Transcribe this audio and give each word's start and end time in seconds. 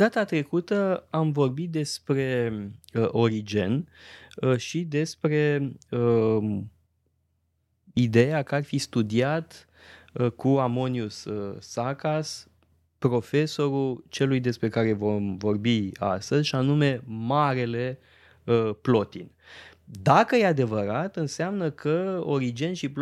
Data 0.00 0.24
trecută 0.24 1.06
am 1.10 1.30
vorbit 1.30 1.70
despre 1.70 2.52
uh, 2.94 3.08
Origen 3.08 3.88
uh, 4.36 4.56
și 4.56 4.80
despre 4.80 5.72
uh, 5.90 6.58
ideea 7.92 8.42
că 8.42 8.54
ar 8.54 8.64
fi 8.64 8.78
studiat 8.78 9.68
uh, 10.12 10.30
cu 10.30 10.48
Amonius 10.48 11.24
uh, 11.24 11.56
Sacas 11.58 12.48
profesorul 12.98 14.04
celui 14.08 14.40
despre 14.40 14.68
care 14.68 14.92
vom 14.92 15.36
vorbi 15.36 15.90
astăzi, 15.98 16.46
și 16.46 16.54
anume 16.54 17.02
Marele 17.04 17.98
uh, 18.44 18.70
Plotin. 18.82 19.30
Dacă 20.02 20.36
e 20.36 20.46
adevărat, 20.46 21.16
înseamnă 21.16 21.70
că 21.70 22.20
Origen 22.24 22.74
și 22.74 22.92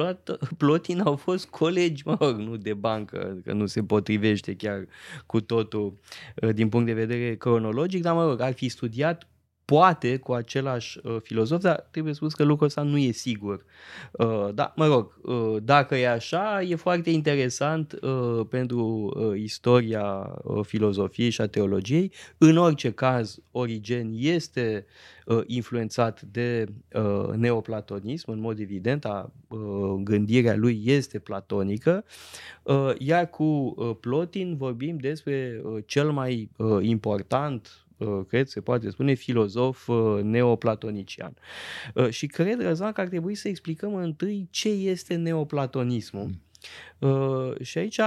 Plotin 0.56 1.00
au 1.00 1.16
fost 1.16 1.46
colegi, 1.46 2.02
mă 2.06 2.16
rog, 2.20 2.38
nu 2.38 2.56
de 2.56 2.74
bancă, 2.74 3.40
că 3.44 3.52
nu 3.52 3.66
se 3.66 3.82
potrivește 3.82 4.54
chiar 4.54 4.86
cu 5.26 5.40
totul 5.40 5.98
uh, 6.42 6.54
din 6.54 6.68
punct 6.68 6.86
de 6.86 6.92
vedere 6.92 7.36
cronologic, 7.36 8.02
dar 8.02 8.14
mă 8.14 8.24
rog, 8.24 8.40
ar 8.40 8.52
fi 8.52 8.68
studiat 8.68 9.28
poate 9.68 10.16
cu 10.16 10.32
același 10.32 10.98
uh, 11.02 11.16
filozof, 11.22 11.60
dar 11.60 11.88
trebuie 11.90 12.14
spus 12.14 12.34
că 12.34 12.44
lucrul 12.44 12.66
ăsta 12.66 12.82
nu 12.82 12.98
e 12.98 13.10
sigur. 13.10 13.64
Uh, 14.12 14.48
da, 14.54 14.72
mă 14.76 14.86
rog, 14.86 15.18
uh, 15.22 15.56
dacă 15.62 15.96
e 15.96 16.08
așa, 16.08 16.62
e 16.62 16.74
foarte 16.74 17.10
interesant 17.10 17.98
uh, 18.02 18.46
pentru 18.48 19.12
uh, 19.16 19.40
istoria 19.40 20.04
uh, 20.42 20.64
filozofiei 20.64 21.30
și 21.30 21.40
a 21.40 21.46
teologiei. 21.46 22.12
În 22.38 22.56
orice 22.56 22.92
caz, 22.92 23.38
Origen 23.50 24.10
este 24.14 24.86
uh, 25.26 25.40
influențat 25.46 26.22
de 26.22 26.66
uh, 26.92 27.34
neoplatonism, 27.34 28.30
în 28.30 28.40
mod 28.40 28.58
evident, 28.58 29.04
a, 29.04 29.32
uh, 29.48 29.58
gândirea 30.02 30.56
lui 30.56 30.82
este 30.84 31.18
platonică, 31.18 32.04
uh, 32.62 32.92
iar 32.98 33.30
cu 33.30 33.44
uh, 33.44 33.90
Plotin 34.00 34.56
vorbim 34.56 34.96
despre 34.96 35.60
uh, 35.64 35.82
cel 35.86 36.10
mai 36.10 36.50
uh, 36.56 36.78
important 36.80 37.82
Uh, 37.82 37.87
cred, 38.28 38.46
se 38.46 38.60
poate 38.60 38.90
spune, 38.90 39.14
filozof 39.14 39.88
uh, 39.88 40.22
neoplatonician. 40.22 41.34
Uh, 41.94 42.08
și 42.08 42.26
cred, 42.26 42.60
Răzvan, 42.62 42.92
că 42.92 43.00
ar 43.00 43.06
trebui 43.06 43.34
să 43.34 43.48
explicăm 43.48 43.94
întâi 43.94 44.48
ce 44.50 44.68
este 44.68 45.14
neoplatonismul. 45.14 46.30
Mm. 46.98 47.54
Și 47.62 47.78
aici 47.78 48.00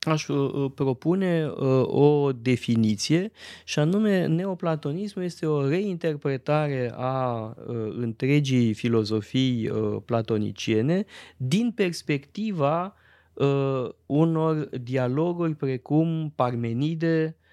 aș 0.00 0.26
propune 0.74 1.46
o 1.82 2.32
definiție 2.32 3.30
și 3.64 3.78
anume 3.78 4.26
neoplatonismul 4.26 5.24
este 5.24 5.46
o 5.46 5.68
reinterpretare 5.68 6.92
a 6.94 7.54
întregii 7.96 8.74
filozofii 8.74 9.70
platoniciene 10.04 11.04
din 11.36 11.72
perspectiva 11.74 12.94
unor 14.06 14.68
dialoguri 14.82 15.54
precum 15.54 16.32
Parmenide, 16.36 17.36
Uh, 17.38 17.45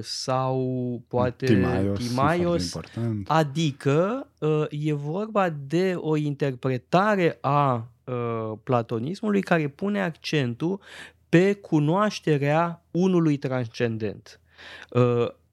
sau 0.00 1.02
poate 1.08 1.46
Timaios, 1.46 2.06
Timaios 2.06 2.78
adică 3.26 4.28
uh, 4.38 4.64
e 4.70 4.92
vorba 4.92 5.48
de 5.66 5.94
o 5.96 6.16
interpretare 6.16 7.38
a 7.40 7.88
uh, 8.04 8.52
platonismului 8.62 9.40
care 9.40 9.68
pune 9.68 10.02
accentul 10.02 10.80
pe 11.28 11.52
cunoașterea 11.52 12.82
unului 12.90 13.36
transcendent. 13.36 14.40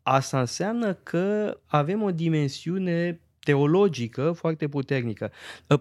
Asta 0.04 0.40
înseamnă 0.40 0.94
că 0.94 1.58
avem 1.66 2.02
o 2.02 2.12
dimensiune 2.12 3.20
teologică 3.46 4.32
foarte 4.32 4.68
puternică. 4.68 5.32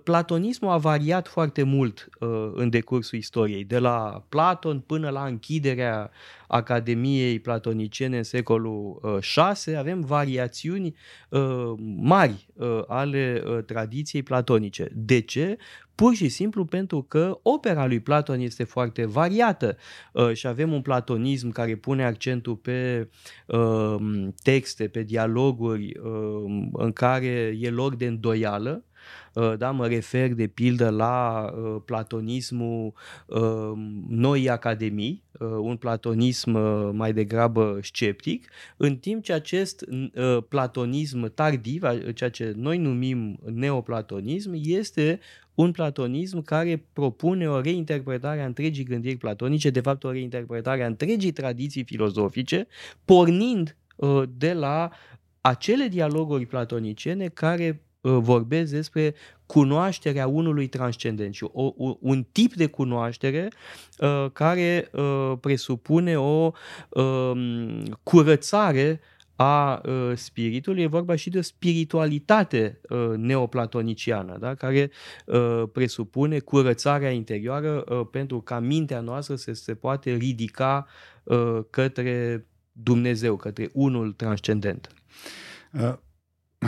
Platonismul 0.05 0.71
a 0.71 0.77
variat 0.77 1.29
foarte 1.29 1.63
mult 1.63 2.09
în 2.55 2.71
decursul 2.71 3.19
istoriei, 3.19 3.65
de 3.65 3.79
la 3.79 4.25
Platon 4.29 4.81
până 4.81 5.11
la 5.11 5.25
închiderea 5.25 6.11
Academiei 6.55 7.41
Platoniciene 7.41 8.17
în 8.17 8.23
secolul 8.23 9.01
VI, 9.35 9.71
uh, 9.71 9.77
avem 9.77 10.01
variațiuni 10.01 10.95
uh, 11.29 11.73
mari 11.97 12.47
uh, 12.55 12.83
ale 12.87 13.43
tradiției 13.67 14.23
platonice. 14.23 14.89
De 14.93 15.21
ce? 15.21 15.57
Pur 15.95 16.15
și 16.15 16.29
simplu 16.29 16.65
pentru 16.65 17.03
că 17.03 17.39
opera 17.43 17.87
lui 17.87 18.01
Platon 18.01 18.41
este 18.41 18.65
foarte 18.65 19.07
variată 19.07 19.77
și 20.33 20.47
avem 20.47 20.73
un 20.73 20.83
platonism 20.83 21.51
care 21.51 21.77
pune 21.77 22.05
accentul 22.05 22.57
pe 22.57 23.09
texte, 24.43 24.89
pe 24.89 25.03
dialoguri 25.03 25.93
în 26.73 26.93
care 26.93 27.57
e 27.61 27.71
loc 27.71 27.95
de 27.95 28.07
îndoială, 28.07 28.85
Uh, 28.94 28.94
da, 29.59 29.71
mă 29.71 29.87
refer 29.87 30.33
de 30.33 30.47
pildă 30.47 30.91
la 30.91 31.45
uh, 31.57 31.83
platonismul 31.85 32.93
uh, 33.27 33.73
noi 34.09 34.51
academii, 34.51 35.23
un 35.61 35.77
platonism 35.77 36.51
mai 36.93 37.13
degrabă 37.13 37.79
sceptic, 37.83 38.51
în 38.77 38.97
timp 38.97 39.23
ce 39.23 39.33
acest 39.33 39.85
platonism 40.49 41.35
tardiv, 41.35 41.83
ceea 42.15 42.31
ce 42.31 42.53
noi 42.57 42.79
numim 42.79 43.39
neoplatonism, 43.53 44.53
este 44.55 45.21
un 45.55 45.71
platonism 45.71 46.43
care 46.43 46.87
propune 46.93 47.49
o 47.49 47.61
reinterpretare 47.61 48.43
a 48.43 48.47
întregii 48.47 48.85
gândiri 48.85 49.17
platonice, 49.17 49.71
de 49.71 49.81
fapt 49.81 50.05
o 50.05 50.11
reinterpretare 50.11 50.83
a 50.83 50.87
întregii 50.87 51.33
tradiții 51.33 51.85
filozofice, 51.85 52.67
pornind 53.05 53.77
de 54.37 54.53
la 54.53 54.91
acele 55.41 55.89
dialoguri 55.89 56.47
platoniciene 56.47 57.29
care 57.29 57.67
Uh, 57.69 57.84
vorbesc 58.11 58.73
despre 58.73 59.15
cunoașterea 59.47 60.27
unului 60.27 60.67
transcendent 60.67 61.35
și 61.35 61.45
o, 61.53 61.73
o, 61.77 61.97
un 62.01 62.27
tip 62.33 62.55
de 62.55 62.67
cunoaștere 62.67 63.49
uh, 63.99 64.27
care 64.33 64.91
uh, 64.93 65.33
presupune 65.41 66.19
o 66.19 66.53
uh, 66.89 67.33
curățare 68.03 69.01
a 69.37 69.81
uh, 69.85 70.13
spiritului, 70.15 70.83
e 70.83 70.87
vorba 70.87 71.15
și 71.15 71.31
de 71.31 71.39
o 71.39 71.43
spiritualitate 71.43 72.81
uh, 72.89 73.13
neoplatoniciană, 73.17 74.37
da? 74.41 74.55
care 74.55 74.91
uh, 75.27 75.63
presupune 75.73 76.39
curățarea 76.39 77.11
interioară 77.11 77.85
uh, 77.89 78.07
pentru 78.11 78.41
ca 78.41 78.61
mintea 78.61 79.01
noastră 79.01 79.35
să 79.35 79.53
se 79.53 79.75
poate 79.75 80.15
ridica 80.15 80.87
uh, 81.23 81.59
către 81.71 82.47
Dumnezeu, 82.73 83.37
către 83.37 83.71
unul 83.73 84.13
transcendent. 84.13 84.89
Uh 85.73 85.95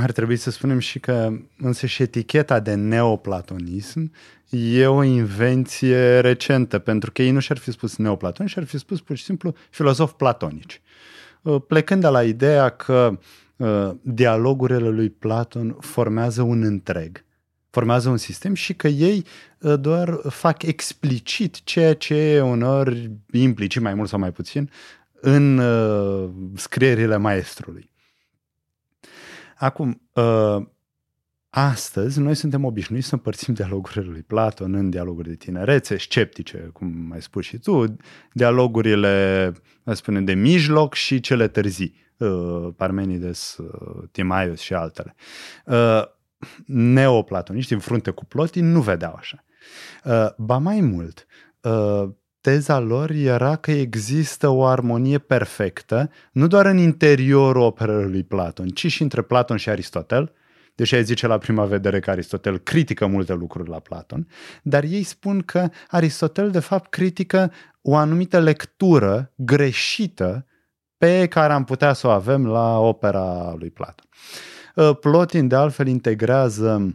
ar 0.02 0.12
trebui 0.12 0.36
să 0.36 0.50
spunem 0.50 0.78
și 0.78 0.98
că 0.98 1.32
însă 1.58 1.86
și 1.86 2.02
eticheta 2.02 2.60
de 2.60 2.74
neoplatonism 2.74 4.12
e 4.50 4.86
o 4.86 5.02
invenție 5.02 6.20
recentă, 6.20 6.78
pentru 6.78 7.12
că 7.12 7.22
ei 7.22 7.30
nu 7.30 7.38
și-ar 7.38 7.58
fi 7.58 7.70
spus 7.70 7.96
neoplatonici, 7.96 8.52
și-ar 8.52 8.64
fi 8.64 8.78
spus 8.78 9.00
pur 9.00 9.16
și 9.16 9.24
simplu 9.24 9.54
filozof 9.70 10.12
platonici. 10.12 10.80
Uh, 11.42 11.62
plecând 11.68 12.00
de 12.00 12.08
la 12.08 12.24
ideea 12.24 12.68
că 12.68 13.18
uh, 13.56 13.90
dialogurile 14.02 14.88
lui 14.88 15.10
Platon 15.10 15.76
formează 15.80 16.42
un 16.42 16.62
întreg, 16.62 17.24
formează 17.70 18.08
un 18.08 18.16
sistem 18.16 18.54
și 18.54 18.74
că 18.74 18.88
ei 18.88 19.24
uh, 19.58 19.80
doar 19.80 20.20
fac 20.28 20.62
explicit 20.62 21.64
ceea 21.64 21.94
ce 21.94 22.14
e 22.14 22.40
unor 22.40 22.96
implicit, 23.30 23.82
mai 23.82 23.94
mult 23.94 24.08
sau 24.08 24.18
mai 24.18 24.32
puțin, 24.32 24.70
în 25.20 25.60
scrierile 26.54 27.16
maestrului. 27.16 27.90
Acum, 29.58 30.00
uh, 30.12 30.66
astăzi 31.50 32.20
noi 32.20 32.34
suntem 32.34 32.64
obișnuiți 32.64 33.06
să 33.06 33.14
împărțim 33.14 33.54
dialogurile 33.54 34.04
lui 34.04 34.22
Platon 34.22 34.74
în 34.74 34.90
dialoguri 34.90 35.28
de 35.28 35.34
tinerețe, 35.34 35.98
sceptice, 35.98 36.58
cum 36.72 37.10
ai 37.12 37.22
spus 37.22 37.44
și 37.44 37.58
tu, 37.58 37.96
dialogurile, 38.32 39.52
spunem, 39.84 40.24
de 40.24 40.34
mijloc 40.34 40.94
și 40.94 41.20
cele 41.20 41.48
târzii, 41.48 41.94
uh, 42.16 42.68
Parmenides, 42.76 43.56
uh, 43.56 44.08
Timaios 44.10 44.60
și 44.60 44.74
altele. 44.74 45.14
Uh, 45.64 46.02
neoplatoniști 46.66 47.72
în 47.72 47.78
frunte 47.78 48.10
cu 48.10 48.24
Plotin 48.24 48.70
nu 48.70 48.80
vedeau 48.80 49.14
așa. 49.18 49.44
Uh, 50.04 50.28
ba 50.36 50.58
mai 50.58 50.80
mult, 50.80 51.26
uh, 51.60 52.08
teza 52.46 52.78
lor 52.78 53.10
era 53.10 53.56
că 53.56 53.70
există 53.70 54.48
o 54.48 54.64
armonie 54.64 55.18
perfectă, 55.18 56.10
nu 56.32 56.46
doar 56.46 56.66
în 56.66 56.78
interiorul 56.78 57.62
operelor 57.62 58.10
lui 58.10 58.22
Platon, 58.22 58.68
ci 58.68 58.86
și 58.86 59.02
între 59.02 59.22
Platon 59.22 59.56
și 59.56 59.68
Aristotel, 59.68 60.32
deși 60.74 60.94
ai 60.94 61.04
zice 61.04 61.26
la 61.26 61.38
prima 61.38 61.64
vedere 61.64 62.00
că 62.00 62.10
Aristotel 62.10 62.58
critică 62.58 63.06
multe 63.06 63.32
lucruri 63.32 63.68
la 63.68 63.78
Platon, 63.78 64.28
dar 64.62 64.84
ei 64.84 65.02
spun 65.02 65.40
că 65.40 65.68
Aristotel 65.88 66.50
de 66.50 66.58
fapt 66.58 66.90
critică 66.90 67.52
o 67.82 67.96
anumită 67.96 68.40
lectură 68.40 69.32
greșită 69.36 70.46
pe 70.96 71.26
care 71.26 71.52
am 71.52 71.64
putea 71.64 71.92
să 71.92 72.06
o 72.06 72.10
avem 72.10 72.46
la 72.46 72.78
opera 72.78 73.54
lui 73.58 73.70
Platon. 73.70 74.06
Plotin 75.00 75.48
de 75.48 75.54
altfel 75.54 75.86
integrează 75.86 76.72
Uh, 76.82 76.94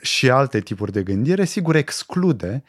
și 0.00 0.30
alte 0.30 0.60
tipuri 0.60 0.92
de 0.92 1.02
gândire, 1.02 1.44
sigur 1.44 1.76
exclude, 1.76 2.62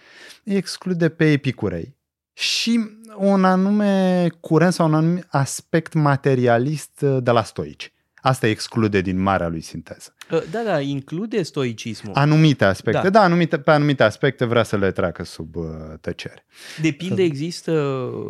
exclude 0.44 1.10
pe 1.10 1.32
epicurei 1.32 2.00
și 2.34 2.80
un 3.18 3.46
anume 3.46 4.28
curent 4.40 4.74
sau 4.74 4.88
un 4.88 4.94
anume 4.94 5.24
aspect 5.30 5.94
materialist 5.94 7.02
uh, 7.02 7.18
de 7.24 7.32
la 7.32 7.44
stoici. 7.44 7.94
Asta 8.22 8.48
exclude 8.48 9.02
din 9.02 9.22
marea 9.22 9.48
lui 9.48 9.62
sinteză. 9.62 10.16
Da, 10.52 10.62
da, 10.66 10.80
include 10.80 11.42
stoicismul. 11.42 12.14
Anumite 12.16 12.66
aspecte, 12.66 13.02
da, 13.02 13.10
da 13.10 13.22
anumite, 13.22 13.58
pe 13.58 13.72
anumite 13.72 14.04
aspecte 14.04 14.46
vrea 14.46 14.64
să 14.64 14.78
le 14.78 14.92
treacă 14.92 15.24
sub 15.24 15.56
uh, 15.56 15.66
tăcere. 16.02 16.46
De 16.82 16.92
pildă 16.92 17.22
există 17.22 17.72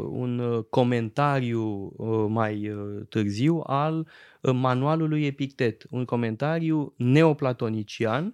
un 0.10 0.40
uh, 0.40 0.64
comentariu 0.69 1.94
uh, 1.98 2.25
mai 2.30 2.69
uh, 2.69 3.06
târziu 3.10 3.64
al 3.66 4.07
manualului 4.54 5.26
Epictet, 5.26 5.84
un 5.90 6.06
comentariu 6.06 6.94
neoplatonician, 6.98 8.34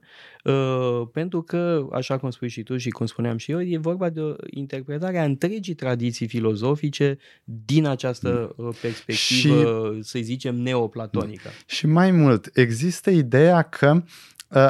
pentru 1.12 1.42
că, 1.42 1.88
așa 1.92 2.18
cum 2.18 2.30
spui 2.30 2.48
și 2.48 2.64
tu 2.64 2.78
și 2.78 2.90
cum 2.90 3.06
spuneam 3.06 3.38
și 3.38 3.52
eu, 3.52 3.62
e 3.62 3.78
vorba 3.78 4.10
de 4.10 4.22
o 4.22 4.34
interpretare 4.50 5.20
a 5.20 5.24
întregii 5.24 5.74
tradiții 5.74 6.28
filozofice 6.28 7.18
din 7.44 7.86
această 7.86 8.56
mm. 8.58 8.74
perspectivă, 8.82 9.94
și, 9.96 10.02
să 10.02 10.20
zicem, 10.22 10.56
neoplatonică. 10.56 11.50
Și 11.66 11.88
mai 11.88 12.12
mult, 12.12 12.50
există 12.54 13.10
ideea 13.10 13.62
că 13.62 14.04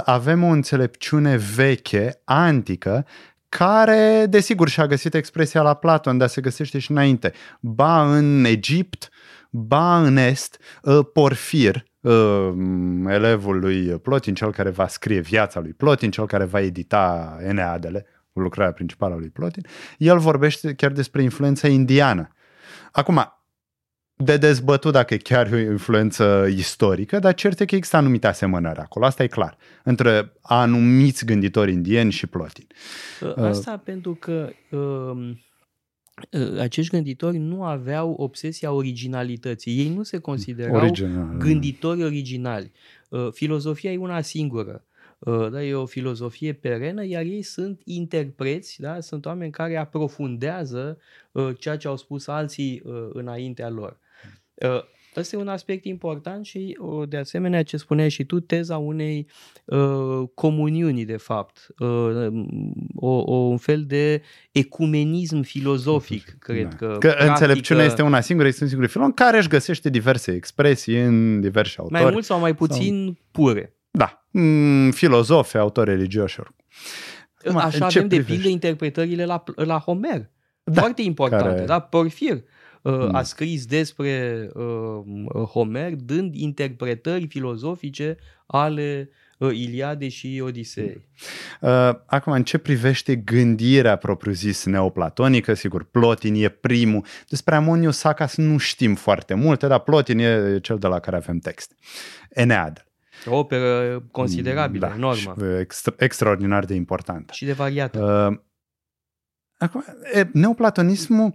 avem 0.04 0.44
o 0.44 0.48
înțelepciune 0.48 1.38
veche, 1.56 2.22
antică, 2.24 3.06
care, 3.50 4.26
desigur, 4.30 4.70
și-a 4.70 4.88
găsit 4.88 5.14
expresia 5.14 5.62
la 5.62 5.74
Platon, 5.74 6.18
dar 6.18 6.28
se 6.28 6.42
găsește 6.42 6.80
și 6.80 6.92
înainte. 6.92 7.34
Ba 7.60 8.16
în 8.16 8.44
Egipt, 8.44 9.10
ba 9.50 10.02
în 10.02 10.18
Est, 10.18 10.62
ă, 10.86 11.04
Porfir, 11.04 11.86
ă, 12.04 12.54
elevul 13.08 13.60
lui 13.60 14.00
Plotin, 14.00 14.34
cel 14.34 14.52
care 14.52 14.70
va 14.70 14.88
scrie 14.88 15.20
viața 15.20 15.60
lui 15.60 15.74
Plotin, 15.74 16.12
cel 16.12 16.26
care 16.28 16.44
va 16.44 16.60
edita 16.62 17.38
Eneadele, 17.42 18.06
lucrarea 18.34 18.74
principală 18.74 19.14
a 19.14 19.18
lui 19.18 19.30
Plotin, 19.30 19.66
el 19.98 20.18
vorbește 20.18 20.74
chiar 20.74 20.92
despre 20.92 21.22
influența 21.22 21.68
indiană. 21.68 22.28
Acum, 22.92 23.37
de 24.20 24.38
dezbătut 24.38 24.92
dacă 24.92 25.14
e 25.14 25.18
chiar 25.18 25.52
o 25.52 25.58
influență 25.58 26.48
istorică, 26.50 27.20
dar 27.20 27.34
cert 27.34 27.60
e 27.60 27.66
că 27.66 27.76
există 27.76 27.98
anumite 27.98 28.28
asemănări 28.28 28.80
acolo, 28.80 29.06
asta 29.06 29.24
e 29.24 29.28
clar, 29.28 29.58
între 29.84 30.34
anumiți 30.42 31.26
gânditori 31.26 31.72
indieni 31.72 32.12
și 32.12 32.28
Plotin. 32.28 32.68
Asta 33.36 33.72
uh, 33.72 33.80
pentru 33.84 34.16
că 34.16 34.50
uh, 34.70 35.38
acești 36.60 36.92
gânditori 36.92 37.38
nu 37.38 37.64
aveau 37.64 38.12
obsesia 38.12 38.72
originalității. 38.72 39.78
Ei 39.80 39.90
nu 39.90 40.04
se 40.04 40.18
considerau 40.18 40.76
Original. 40.76 41.38
gânditori 41.38 42.04
originali. 42.04 42.72
Uh, 43.10 43.28
filozofia 43.32 43.92
e 43.92 43.98
una 43.98 44.22
singură. 44.22 44.84
Uh, 45.20 45.52
da, 45.52 45.64
e 45.64 45.74
o 45.74 45.86
filozofie 45.86 46.54
perenă, 46.54 47.06
iar 47.06 47.24
ei 47.24 47.42
sunt 47.42 47.82
interpreți, 47.84 48.82
da? 48.82 49.00
sunt 49.00 49.26
oameni 49.26 49.52
care 49.52 49.78
aprofundează 49.78 50.98
uh, 51.32 51.50
ceea 51.60 51.78
ce 51.78 51.88
au 51.88 51.98
spus 51.98 52.28
alții 52.28 52.82
înaintea 53.14 53.70
lor. 53.70 53.98
Ăsta 55.16 55.36
e 55.36 55.40
un 55.40 55.48
aspect 55.48 55.86
important 55.86 56.46
și, 56.46 56.78
de 57.08 57.18
asemenea, 57.18 57.64
ce 57.64 57.78
spuneai 57.78 58.10
și 58.10 58.24
tu, 58.24 58.40
teza 58.40 58.78
unei 58.78 59.28
uh, 59.66 60.30
comuniuni, 60.34 61.06
de 61.06 61.18
fapt. 61.18 61.68
Uh, 61.80 62.28
o, 62.96 63.08
o, 63.08 63.36
un 63.36 63.58
fel 63.58 63.84
de 63.86 64.22
ecumenism 64.52 65.42
filozofic, 65.42 66.36
cred 66.40 66.68
da. 66.68 66.76
că. 66.76 66.86
Că 66.86 66.98
practică... 66.98 67.30
înțelepciunea 67.30 67.86
este 67.86 68.02
una 68.02 68.22
singură, 68.22 68.48
este 68.48 68.64
un 68.64 68.70
singur 68.70 68.88
filon 68.88 69.12
care 69.12 69.38
își 69.38 69.48
găsește 69.48 69.90
diverse 69.90 70.32
expresii 70.32 71.02
în 71.02 71.42
diverse 71.42 71.76
autori. 71.78 72.04
Mai 72.04 72.12
mult 72.12 72.26
sau 72.26 72.40
mai 72.40 72.56
puțin 72.56 73.04
sau... 73.04 73.18
pure. 73.32 73.76
Da. 73.92 74.26
Mm, 74.32 74.92
filozofi, 74.92 75.58
autori 75.58 75.90
religioși. 75.90 76.40
Așa 77.56 77.86
avem, 77.86 78.08
de 78.08 78.22
pildă, 78.22 78.48
interpretările 78.48 79.26
la, 79.26 79.44
la 79.56 79.80
Homer. 79.80 80.30
Da, 80.64 80.82
Foarte 80.82 81.02
importante, 81.02 81.48
care... 81.48 81.66
da? 81.66 81.80
Porfir 81.80 82.44
mm. 82.82 83.16
a 83.16 83.24
scris 83.24 83.66
despre 83.66 84.48
uh, 84.54 85.44
Homer 85.52 85.96
dând 85.96 86.36
interpretări 86.36 87.28
filozofice 87.28 88.18
ale 88.46 89.10
uh, 89.38 89.58
Iliade 89.58 90.08
și 90.08 90.42
Odisei. 90.46 91.08
Uh, 91.62 91.90
acum, 92.06 92.34
în 92.34 92.44
ce 92.44 92.58
privește 92.58 93.16
gândirea 93.16 93.96
propriu-zis 93.96 94.66
neoplatonică, 94.66 95.54
sigur, 95.54 95.84
Plotin 95.84 96.44
e 96.44 96.50
primul. 96.50 97.06
Despre 97.30 97.56
Amoniu 97.56 97.92
Sacas 97.92 98.36
nu 98.36 98.58
știm 98.58 98.96
foarte 98.96 99.34
multe, 99.34 99.68
dar 99.68 99.80
Plotin 99.80 100.20
e 100.20 100.60
cel 100.60 100.78
de 100.78 100.88
la 100.88 101.00
care 101.00 101.16
avem 101.16 101.38
text. 101.38 101.76
Enead. 102.30 102.82
O 103.26 103.38
operă 103.38 104.04
considerabilă, 104.12 104.88
da, 104.88 104.94
enormă. 104.96 105.36
Extra, 105.60 105.94
extraordinar 105.98 106.66
de 106.66 106.74
importantă. 106.74 107.34
Și 107.34 107.46
de 107.46 107.54
variată. 107.54 108.30
Uh, 108.32 108.40
Acum, 109.58 109.84
neoplatonismul 110.32 111.34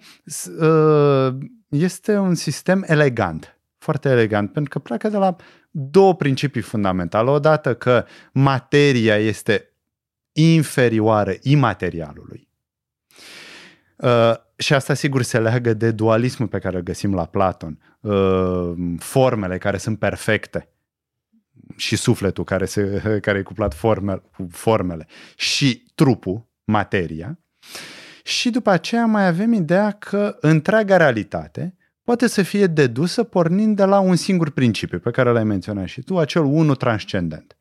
ă, 0.61 1.39
este 1.69 2.17
un 2.17 2.35
sistem 2.35 2.85
elegant, 2.87 3.61
foarte 3.79 4.09
elegant, 4.09 4.53
pentru 4.53 4.71
că 4.71 4.79
pleacă 4.79 5.09
de 5.09 5.17
la 5.17 5.37
două 5.71 6.15
principii 6.15 6.61
fundamentale. 6.61 7.31
Odată 7.31 7.75
că 7.75 8.05
materia 8.33 9.17
este 9.17 9.73
inferioară 10.33 11.35
imaterialului. 11.43 12.49
Uh, 13.97 14.35
și 14.57 14.75
asta 14.75 14.95
sigur 14.95 15.23
se 15.23 15.39
leagă 15.39 15.75
de 15.75 15.91
dualismul 15.91 16.49
pe 16.49 16.59
care 16.59 16.77
îl 16.77 16.83
găsim 16.83 17.15
la 17.15 17.27
Platon. 17.27 17.79
Uh, 18.01 18.73
formele 18.99 19.59
care 19.59 19.77
sunt 19.77 19.99
perfecte 19.99 20.69
și 21.77 21.97
sufletul 21.97 22.45
care, 22.45 22.65
se, 22.65 23.19
care 23.23 23.39
e 23.39 23.43
cuplat 23.43 23.75
forme, 23.75 24.23
cu 24.37 24.49
formele 24.51 25.07
și 25.37 25.85
trupul, 25.95 26.49
materia. 26.65 27.39
Și 28.23 28.51
după 28.51 28.71
aceea 28.71 29.07
mai 29.07 29.27
avem 29.27 29.53
ideea 29.53 29.91
că 29.91 30.37
întreaga 30.41 30.97
realitate 30.97 31.77
poate 32.05 32.27
să 32.27 32.43
fie 32.43 32.67
dedusă 32.67 33.23
pornind 33.23 33.77
de 33.77 33.85
la 33.85 33.99
un 33.99 34.17
singur 34.17 34.51
principiu 34.51 34.99
pe 34.99 35.11
care 35.11 35.31
l-ai 35.31 35.45
menționat 35.45 35.87
și 35.87 36.03
tu, 36.03 36.19
acel 36.19 36.43
unul 36.43 36.75
transcendent. 36.75 37.57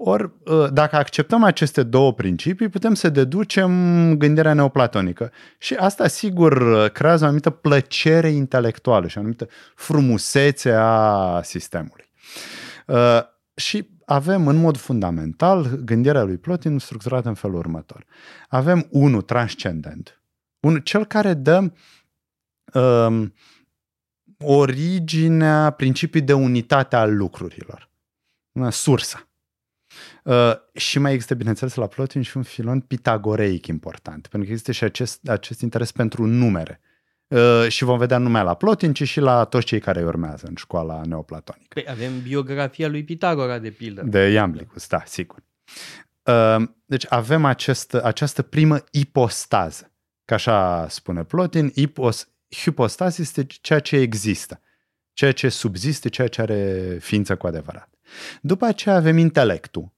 Ori, 0.00 0.30
ă, 0.46 0.68
dacă 0.72 0.96
acceptăm 0.96 1.42
aceste 1.42 1.82
două 1.82 2.12
principii, 2.12 2.68
putem 2.68 2.94
să 2.94 3.08
deducem 3.08 3.70
gândirea 4.16 4.52
neoplatonică. 4.52 5.32
Și 5.58 5.74
asta, 5.74 6.06
sigur, 6.06 6.88
creează 6.88 7.22
o 7.22 7.26
anumită 7.26 7.50
plăcere 7.50 8.28
intelectuală 8.28 9.06
și 9.06 9.16
o 9.16 9.20
anumită 9.20 9.48
frumusețe 9.74 10.72
a 10.72 11.40
sistemului. 11.42 12.10
Ă, 12.88 13.28
și 13.54 13.88
avem 14.08 14.46
în 14.46 14.56
mod 14.56 14.76
fundamental 14.76 15.64
gândirea 15.64 16.22
lui 16.22 16.36
Plotin 16.36 16.78
structurată 16.78 17.28
în 17.28 17.34
felul 17.34 17.56
următor. 17.56 18.04
Avem 18.48 18.86
unul 18.90 19.22
transcendent, 19.22 20.22
un, 20.60 20.80
cel 20.80 21.06
care 21.06 21.34
dă 21.34 21.72
um, 22.72 23.34
originea 24.38 25.70
principiului 25.70 26.26
de 26.26 26.32
unitate 26.32 26.96
al 26.96 27.16
lucrurilor, 27.16 27.90
una 28.52 28.70
sursa. 28.70 29.28
Uh, 30.24 30.52
și 30.72 30.98
mai 30.98 31.12
există, 31.12 31.34
bineînțeles, 31.34 31.74
la 31.74 31.86
Plotin 31.86 32.22
și 32.22 32.36
un 32.36 32.42
filon 32.42 32.80
pitagoreic 32.80 33.66
important, 33.66 34.26
pentru 34.26 34.38
că 34.38 34.54
există 34.54 34.72
și 34.72 34.84
acest, 34.84 35.28
acest 35.28 35.60
interes 35.60 35.92
pentru 35.92 36.26
numere. 36.26 36.80
Uh, 37.28 37.66
și 37.68 37.84
vom 37.84 37.98
vedea 37.98 38.18
numai 38.18 38.44
la 38.44 38.54
Plotin, 38.54 38.92
ci 38.92 39.02
și 39.02 39.20
la 39.20 39.44
toți 39.44 39.66
cei 39.66 39.80
care 39.80 40.04
urmează 40.04 40.46
în 40.46 40.54
școala 40.54 41.00
neoplatonică. 41.04 41.68
Păi 41.74 41.84
avem 41.88 42.22
biografia 42.22 42.88
lui 42.88 43.04
Pitagora, 43.04 43.58
de 43.58 43.70
pildă. 43.70 44.02
De 44.02 44.28
Iamblicus, 44.28 44.86
da, 44.86 45.02
sigur. 45.06 45.42
Uh, 46.22 46.68
deci 46.84 47.06
avem 47.08 47.44
acest, 47.44 47.94
această 47.94 48.42
primă 48.42 48.84
ipostază. 48.90 49.92
Ca 50.24 50.34
așa 50.34 50.88
spune 50.88 51.24
Plotin, 51.24 51.70
ipos, 51.74 52.28
hipostaz 52.48 53.18
este 53.18 53.44
ceea 53.44 53.80
ce 53.80 53.96
există, 53.96 54.60
ceea 55.12 55.32
ce 55.32 55.48
subziste, 55.48 56.08
ceea 56.08 56.28
ce 56.28 56.40
are 56.40 56.96
ființă 57.00 57.36
cu 57.36 57.46
adevărat. 57.46 57.90
După 58.40 58.64
aceea 58.64 58.94
avem 58.94 59.16
intelectul, 59.16 59.96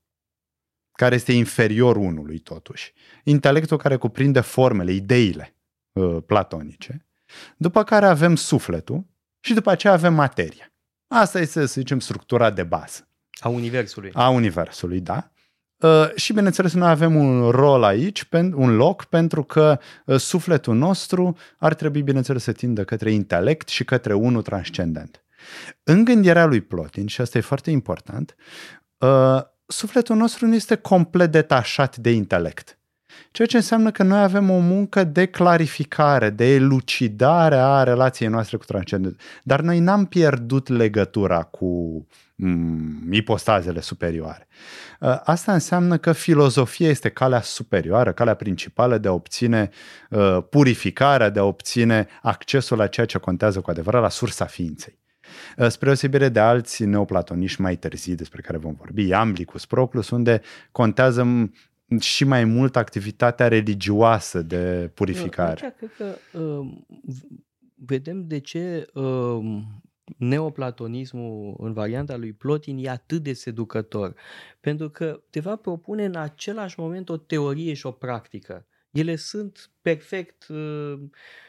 care 0.92 1.14
este 1.14 1.32
inferior 1.32 1.96
unului 1.96 2.38
totuși. 2.38 2.92
Intelectul 3.24 3.76
care 3.76 3.96
cuprinde 3.96 4.40
formele, 4.40 4.92
ideile 4.92 5.54
uh, 5.92 6.16
platonice. 6.26 7.09
După 7.56 7.84
care 7.84 8.06
avem 8.06 8.36
sufletul 8.36 9.06
și 9.40 9.54
după 9.54 9.70
aceea 9.70 9.92
avem 9.92 10.14
materia. 10.14 10.72
Asta 11.08 11.38
este, 11.38 11.60
să 11.60 11.80
zicem, 11.80 12.00
structura 12.00 12.50
de 12.50 12.62
bază. 12.62 13.08
A 13.40 13.48
Universului. 13.48 14.10
A 14.14 14.28
Universului, 14.28 15.00
da. 15.00 15.30
Uh, 15.80 16.14
și 16.14 16.32
bineînțeles 16.32 16.72
noi 16.72 16.88
avem 16.88 17.14
un 17.14 17.50
rol 17.50 17.82
aici, 17.84 18.28
un 18.54 18.76
loc, 18.76 19.04
pentru 19.04 19.42
că 19.42 19.78
uh, 20.04 20.16
sufletul 20.16 20.76
nostru 20.76 21.36
ar 21.58 21.74
trebui 21.74 22.02
bineînțeles 22.02 22.42
să 22.42 22.52
tindă 22.52 22.84
către 22.84 23.12
intelect 23.12 23.68
și 23.68 23.84
către 23.84 24.14
unul 24.14 24.42
transcendent. 24.42 25.24
În 25.82 26.04
gândirea 26.04 26.44
lui 26.44 26.60
Plotin, 26.60 27.06
și 27.06 27.20
asta 27.20 27.38
e 27.38 27.40
foarte 27.40 27.70
important, 27.70 28.34
uh, 28.98 29.40
sufletul 29.66 30.16
nostru 30.16 30.46
nu 30.46 30.54
este 30.54 30.74
complet 30.74 31.30
detașat 31.30 31.96
de 31.96 32.10
intelect. 32.10 32.78
Ceea 33.30 33.48
ce 33.48 33.56
înseamnă 33.56 33.90
că 33.90 34.02
noi 34.02 34.22
avem 34.22 34.50
o 34.50 34.58
muncă 34.58 35.04
de 35.04 35.26
clarificare, 35.26 36.30
de 36.30 36.54
elucidare 36.54 37.56
a 37.56 37.82
relației 37.82 38.28
noastre 38.28 38.56
cu 38.56 38.64
transcendentul. 38.64 39.20
Dar 39.42 39.60
noi 39.60 39.78
n-am 39.78 40.04
pierdut 40.04 40.68
legătura 40.68 41.42
cu 41.42 41.66
mm, 42.34 43.12
ipostazele 43.12 43.80
superioare. 43.80 44.48
Uh, 45.00 45.20
asta 45.24 45.52
înseamnă 45.52 45.96
că 45.96 46.12
filozofia 46.12 46.88
este 46.88 47.08
calea 47.08 47.40
superioară, 47.40 48.12
calea 48.12 48.34
principală 48.34 48.98
de 48.98 49.08
a 49.08 49.12
obține 49.12 49.70
uh, 50.10 50.38
purificarea, 50.50 51.30
de 51.30 51.38
a 51.38 51.44
obține 51.44 52.06
accesul 52.22 52.76
la 52.76 52.86
ceea 52.86 53.06
ce 53.06 53.18
contează 53.18 53.60
cu 53.60 53.70
adevărat, 53.70 54.02
la 54.02 54.08
sursa 54.08 54.44
ființei. 54.44 54.98
Uh, 55.56 55.68
spre 55.68 55.90
osebire 55.90 56.28
de 56.28 56.40
alți 56.40 56.84
neoplatoniști 56.84 57.60
mai 57.60 57.76
târzii 57.76 58.14
despre 58.14 58.40
care 58.40 58.58
vom 58.58 58.74
vorbi, 58.74 59.12
Amblicus, 59.12 59.66
Proclus, 59.66 60.10
unde 60.10 60.40
contează 60.72 61.50
și 61.98 62.24
mai 62.24 62.44
mult 62.44 62.76
activitatea 62.76 63.48
religioasă 63.48 64.42
de 64.42 64.90
purificare. 64.94 65.64
Aici 65.64 65.74
cred 65.76 65.90
că 65.96 66.38
uh, 66.38 66.68
vedem 67.74 68.26
de 68.26 68.38
ce 68.38 68.86
uh, 68.94 69.62
neoplatonismul 70.16 71.56
în 71.58 71.72
varianta 71.72 72.16
lui 72.16 72.32
Plotin 72.32 72.78
e 72.84 72.88
atât 72.88 73.22
de 73.22 73.32
seducător. 73.32 74.14
Pentru 74.60 74.90
că 74.90 75.22
te 75.30 75.40
va 75.40 75.56
propune 75.56 76.04
în 76.04 76.16
același 76.16 76.80
moment 76.80 77.08
o 77.08 77.16
teorie 77.16 77.74
și 77.74 77.86
o 77.86 77.90
practică. 77.90 78.66
Ele 78.90 79.16
sunt 79.16 79.70
perfect 79.82 80.46
uh, 80.48 81.00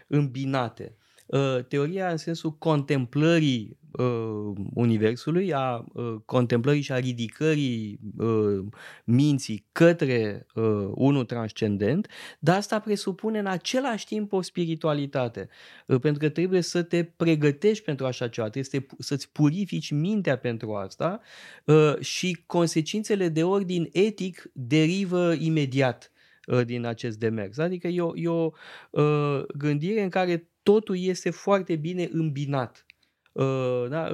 îmbinate. 0.08 0.96
Uh, 1.32 1.66
teoria 1.68 2.10
în 2.10 2.18
sensul 2.18 2.52
contemplării 2.52 3.78
uh, 3.92 4.54
Universului, 4.74 5.54
a 5.54 5.86
uh, 5.94 6.16
contemplării 6.26 6.82
și 6.82 6.92
a 6.92 7.00
ridicării 7.00 8.00
uh, 8.18 8.66
minții 9.06 9.68
către 9.72 10.46
uh, 10.56 10.64
unul 10.96 11.26
transcendent, 11.26 12.08
dar 12.40 12.58
asta 12.58 12.80
presupune 12.80 13.40
în 13.40 13.46
același 13.46 14.06
timp 14.06 14.34
o 14.34 14.42
spiritualitate, 14.42 15.50
uh, 15.88 16.00
pentru 16.00 16.20
că 16.20 16.30
trebuie 16.30 16.62
să 16.62 16.84
te 16.84 17.04
pregătești 17.04 17.84
pentru 17.84 18.06
așa 18.06 18.28
ceva, 18.28 18.50
trebuie 18.50 18.86
să-ți 19.00 19.32
purifici 19.32 19.92
mintea 19.92 20.38
pentru 20.38 20.74
asta 20.74 21.20
uh, 21.66 22.00
și 22.00 22.44
consecințele 22.46 23.28
de 23.28 23.44
ordin 23.44 23.90
etic 23.92 24.50
derivă 24.54 25.34
imediat 25.34 26.12
uh, 26.48 26.66
din 26.66 26.86
acest 26.86 27.20
demers. 27.20 27.58
Adică 27.58 27.88
e 27.88 28.02
o, 28.02 28.12
e 28.16 28.28
o 28.28 28.52
uh, 28.90 29.44
gândire 29.58 30.04
în 30.04 30.10
care 30.10 30.51
totul 30.64 30.98
este 31.00 31.30
foarte 31.30 31.76
bine 31.76 32.10
îmbinat. 32.12 32.86
Uh, 33.32 33.86
da? 33.90 34.10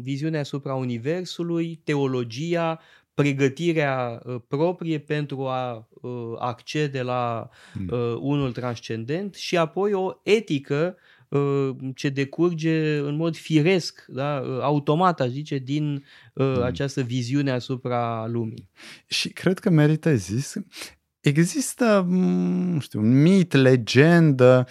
Viziunea 0.00 0.40
asupra 0.40 0.74
Universului, 0.74 1.80
teologia, 1.84 2.80
pregătirea 3.14 4.22
uh, 4.24 4.36
proprie 4.48 4.98
pentru 4.98 5.46
a 5.46 5.88
uh, 5.90 6.12
accede 6.38 7.02
la 7.02 7.48
hmm. 7.72 7.88
unul 8.20 8.52
transcendent 8.52 9.34
și 9.34 9.56
apoi 9.56 9.92
o 9.92 10.12
etică 10.22 10.96
ce 11.94 12.08
decurge 12.08 12.98
în 12.98 13.16
mod 13.16 13.36
firesc, 13.36 14.04
da? 14.08 14.36
automat, 14.60 15.20
aș 15.20 15.28
zice, 15.28 15.58
din 15.58 16.04
mm. 16.34 16.62
această 16.62 17.00
viziune 17.00 17.50
asupra 17.50 18.26
lumii. 18.26 18.68
Și 19.06 19.28
cred 19.28 19.58
că 19.58 19.70
merită 19.70 20.14
zis, 20.14 20.54
există, 21.20 22.04
nu 22.08 22.80
știu, 22.80 23.00
un 23.00 23.22
mit, 23.22 23.52
legendă, 23.52 24.66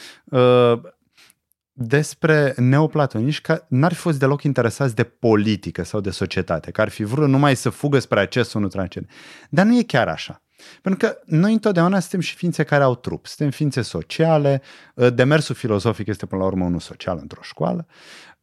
despre 1.82 2.54
neoplatoniști 2.58 3.42
că 3.42 3.66
n-ar 3.68 3.94
fi 3.94 4.00
fost 4.00 4.20
deloc 4.20 4.44
interesați 4.44 4.96
de 4.96 5.04
politică 5.04 5.84
sau 5.84 6.00
de 6.00 6.10
societate, 6.10 6.72
că 6.72 6.82
ar 6.82 6.90
fi 6.90 7.04
vrut 7.04 7.28
numai 7.28 7.56
să 7.56 7.70
fugă 7.70 8.00
spre 8.00 8.20
acest 8.20 8.54
unul 8.54 8.70
transcendent. 8.70 9.14
Dar 9.50 9.66
nu 9.66 9.78
e 9.78 9.84
chiar 9.84 10.08
așa. 10.08 10.42
Pentru 10.82 11.08
că 11.08 11.18
noi 11.26 11.52
întotdeauna 11.52 12.00
suntem 12.00 12.20
și 12.20 12.36
ființe 12.36 12.64
care 12.64 12.84
au 12.84 12.96
trup, 12.96 13.28
suntem 13.28 13.50
ființe 13.50 13.82
sociale, 13.82 14.62
ă, 14.98 15.10
demersul 15.10 15.56
filozofic 15.56 16.08
este 16.08 16.26
până 16.26 16.42
la 16.42 16.48
urmă 16.48 16.66
unul 16.66 16.80
social 16.80 17.18
într-o 17.22 17.42
școală. 17.42 17.88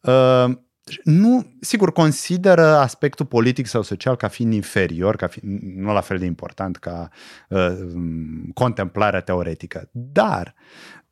Ă, 0.04 0.49
nu, 1.04 1.57
sigur, 1.61 1.92
consideră 1.92 2.66
aspectul 2.66 3.26
politic 3.26 3.66
sau 3.66 3.83
social 3.83 4.16
ca 4.16 4.28
fiind 4.28 4.52
inferior, 4.52 5.16
ca 5.16 5.26
fiind 5.26 5.61
nu 5.62 5.92
la 5.92 6.00
fel 6.00 6.18
de 6.18 6.25
important 6.25 6.76
ca 6.76 7.09
uh, 7.49 7.73
contemplarea 8.54 9.21
teoretică. 9.21 9.88
Dar 9.92 10.54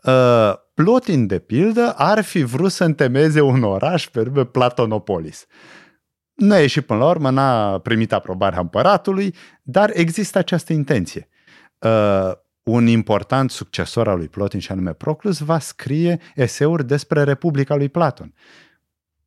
uh, 0.06 0.54
Plotin, 0.74 1.26
de 1.26 1.38
pildă, 1.38 1.94
ar 1.96 2.22
fi 2.22 2.42
vrut 2.42 2.70
să 2.72 2.84
întemeze 2.84 3.40
un 3.40 3.62
oraș 3.62 4.08
pe 4.08 4.22
nume 4.22 4.44
Platonopolis. 4.44 5.46
Nu 6.34 6.54
a 6.54 6.58
ieșit 6.58 6.86
până 6.86 6.98
la 6.98 7.08
urmă, 7.08 7.30
n-a 7.30 7.78
primit 7.78 8.12
aprobarea 8.12 8.60
împăratului, 8.60 9.34
dar 9.62 9.90
există 9.94 10.38
această 10.38 10.72
intenție. 10.72 11.28
Uh, 11.78 12.32
un 12.62 12.86
important 12.86 13.50
succesor 13.50 14.08
al 14.08 14.16
lui 14.16 14.28
Plotin, 14.28 14.60
și 14.60 14.72
anume 14.72 14.92
Proclus, 14.92 15.38
va 15.38 15.58
scrie 15.58 16.20
eseuri 16.34 16.86
despre 16.86 17.22
Republica 17.22 17.74
lui 17.74 17.88
Platon. 17.88 18.34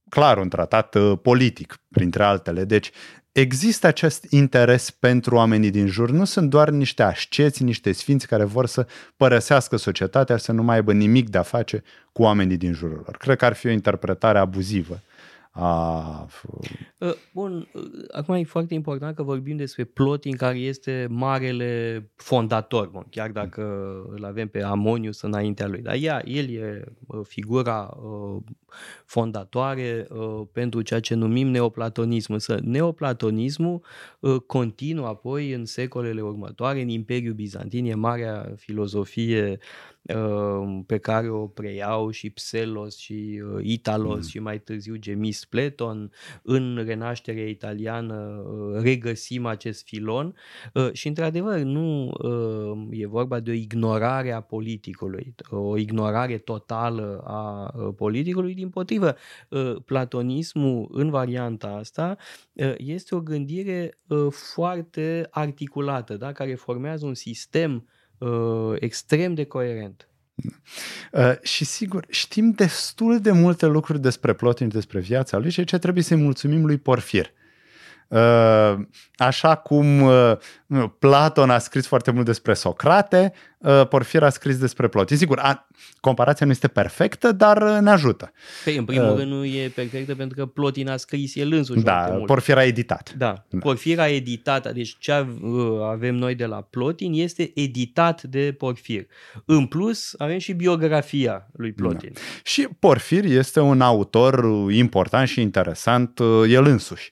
Clar, 0.10 0.38
un 0.38 0.50
tratat 0.50 0.96
uh, 0.96 1.20
politic, 1.22 1.80
printre 1.92 2.24
altele. 2.24 2.64
Deci, 2.66 2.92
există 3.40 3.88
acest 3.88 4.26
interes 4.30 4.92
pentru 4.92 5.36
oamenii 5.36 5.70
din 5.70 5.88
jur. 5.88 6.10
Nu 6.10 6.26
sunt 6.26 6.50
doar 6.50 6.70
niște 6.70 7.04
asceți, 7.04 7.64
niște 7.64 7.92
sfinți 7.92 8.28
care 8.28 8.44
vor 8.44 8.66
să 8.66 8.88
părăsească 9.18 9.76
societatea 9.76 10.38
și 10.38 10.44
să 10.44 10.52
nu 10.52 10.64
mai 10.64 10.76
aibă 10.76 10.94
nimic 10.94 11.30
de 11.30 11.38
a 11.38 11.42
face 11.42 11.84
cu 12.12 12.22
oamenii 12.22 12.58
din 12.58 12.74
jurul 12.74 13.02
lor. 13.06 13.18
Cred 13.18 13.38
că 13.38 13.46
ar 13.46 13.54
fi 13.54 13.68
o 13.68 13.70
interpretare 13.70 14.38
abuzivă 14.38 15.02
a... 15.52 16.28
Ă, 17.02 17.16
bun, 17.34 17.68
ă, 17.76 17.80
acum 18.12 18.36
e 18.36 18.44
foarte 18.44 18.74
important 18.74 19.16
că 19.16 19.24
vorbim 19.24 19.58
despre 19.58 19.84
Plotin, 19.84 20.36
care 20.36 20.58
este 20.58 21.08
marele 21.10 22.12
fondator, 22.16 22.88
bun, 22.88 23.06
chiar 23.10 23.32
dacă 23.32 23.62
îl 24.10 24.26
avem 24.26 24.48
pe 24.48 24.64
Amonius 24.64 25.22
înaintea 25.22 25.68
lui. 25.68 25.82
Dar 25.82 25.96
ea, 26.00 26.22
el 26.26 26.50
e 26.50 26.84
ă, 27.10 27.24
figura 27.24 27.98
fondatoare 29.06 30.08
pentru 30.52 30.82
ceea 30.82 31.00
ce 31.00 31.16
numim 31.16 31.48
neoplatonism. 31.48 32.34
Însă 32.34 32.60
neoplatonismul 32.64 33.86
continuă 34.46 35.08
apoi 35.08 35.52
în 35.52 35.66
secolele 35.66 36.22
următoare, 36.22 36.82
în 36.82 36.88
Imperiul 36.88 37.34
Bizantin, 37.34 37.86
e 37.86 37.94
marea 37.94 38.54
filozofie 38.56 39.50
Ehm, 39.50 39.99
pe 40.86 40.98
care 40.98 41.30
o 41.30 41.48
preiau 41.48 42.10
și 42.10 42.30
Pselos 42.30 42.98
și 42.98 43.42
uh, 43.54 43.66
Italos 43.66 44.16
mm. 44.16 44.28
și 44.28 44.40
mai 44.40 44.60
târziu 44.60 44.96
Gemis 44.96 45.46
Platon. 45.46 46.12
În 46.42 46.84
renașterea 46.86 47.48
italiană 47.48 48.16
uh, 48.16 48.82
regăsim 48.82 49.46
acest 49.46 49.84
filon 49.88 50.36
uh, 50.74 50.90
și 50.94 51.08
într-adevăr 51.08 51.60
nu 51.60 52.12
e 52.90 53.08
vorba 53.08 53.40
de 53.40 53.50
o 53.50 53.54
ignorare 53.54 54.32
a 54.32 54.42
politicului, 54.42 55.36
o 55.50 55.78
ignorare 55.78 56.38
totală 56.38 57.24
a 57.26 57.74
politicului, 57.98 58.54
din 58.54 58.70
potrivă 58.70 59.16
platonismul 59.86 60.90
în 60.92 61.10
varianta 61.10 61.68
asta 61.68 62.18
este 62.78 63.16
o 63.16 63.22
gândire 63.22 64.00
foarte 64.30 65.28
articulată, 65.30 66.18
da? 66.18 66.32
care 66.32 66.56
formează 66.56 67.06
un 67.06 67.14
sistem 67.14 67.88
uh, 68.20 68.76
extrem 68.80 69.34
de 69.34 69.44
coerent. 69.44 70.08
Uh, 71.12 71.42
și 71.42 71.66
sigur, 71.66 72.06
știm 72.10 72.52
destul 72.52 73.20
de 73.20 73.32
multe 73.32 73.66
lucruri 73.66 74.02
despre 74.02 74.34
Plotin, 74.34 74.68
despre 74.68 75.00
viața 75.00 75.38
lui 75.38 75.50
și 75.50 75.64
ce 75.64 75.78
trebuie 75.78 76.04
să-i 76.04 76.18
mulțumim 76.18 76.66
lui 76.66 76.78
Porfir. 76.78 77.26
Uh, 77.26 77.49
așa 79.18 79.56
cum 79.56 80.02
uh, 80.02 80.38
Platon 81.00 81.50
a 81.50 81.58
scris 81.58 81.88
foarte 81.88 82.12
mult 82.12 82.26
despre 82.26 82.54
Socrate, 82.54 83.34
uh, 83.58 83.88
Porfir 83.88 84.24
a 84.24 84.30
scris 84.30 84.58
despre 84.58 84.88
Plotin. 84.88 85.18
Sigur, 85.18 85.40
a, 85.40 85.68
comparația 86.00 86.46
nu 86.46 86.52
este 86.52 86.68
perfectă, 86.68 87.32
dar 87.32 87.64
ne 87.64 87.90
ajută. 87.90 88.32
Păi, 88.64 88.78
în 88.78 88.86
primul 88.86 89.10
uh, 89.10 89.18
rând 89.18 89.32
nu 89.32 89.46
e 89.46 89.72
perfectă 89.76 90.16
pentru 90.16 90.38
că 90.38 90.46
Plotin 90.46 90.90
a 90.90 90.98
scris 90.98 91.36
el 91.36 91.54
însuși 91.54 91.84
Da, 91.84 92.22
Porfir 92.26 92.58
a 92.58 92.64
editat. 92.64 93.14
Da, 93.18 93.46
da, 93.50 93.58
Porfir 93.60 94.00
a 94.00 94.08
editat, 94.08 94.74
deci 94.74 94.96
ce 95.00 95.12
avem 95.84 96.16
noi 96.16 96.36
de 96.36 96.46
la 96.46 96.62
Plotin 96.62 97.14
este 97.14 97.52
editat 97.56 98.24
de 98.24 98.56
Porfir. 98.58 99.06
În 99.46 99.66
plus, 99.66 100.14
avem 100.18 100.38
și 100.38 100.54
biografia 100.54 101.48
lui 101.54 101.72
Plotin. 101.72 102.12
Da. 102.14 102.20
Și 102.44 102.68
Porfir 102.80 103.24
este 103.24 103.60
un 103.60 103.82
autor 103.82 104.46
important 104.72 105.28
și 105.28 105.42
interesant 105.42 106.20
el 106.48 106.66
însuși. 106.66 107.12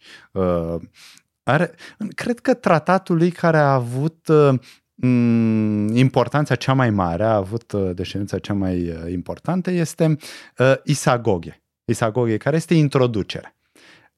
Are, 1.44 1.72
cred 2.15 2.39
că 2.39 2.53
tratatul 2.53 3.17
lui 3.17 3.32
care 3.32 3.58
a 3.58 3.74
avut 3.74 4.27
uh, 4.27 4.60
importanța 5.94 6.56
cea 6.56 6.74
mai 6.74 6.89
mare, 6.89 7.24
a 7.24 7.36
avut 7.36 7.72
uh, 7.72 7.96
descendența 7.96 8.39
cea 8.39 8.53
mai 8.53 8.89
uh, 8.89 9.12
importantă, 9.12 9.72
este 9.72 10.17
uh, 10.58 10.74
Isagoge. 10.84 11.62
Isagoge, 11.86 12.38
care 12.38 12.56
este 12.56 12.74
introducerea. 12.74 13.56